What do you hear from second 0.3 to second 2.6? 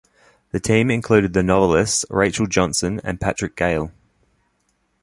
The team included the novelists Rachel